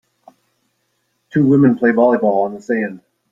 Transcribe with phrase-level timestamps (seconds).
[1.29, 3.01] Two women play volleyball on the sand.